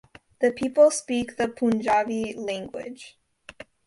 The 0.39 0.51
people 0.51 0.89
speak 0.89 1.37
the 1.37 1.47
Punjabi 1.47 2.33
language. 2.33 3.19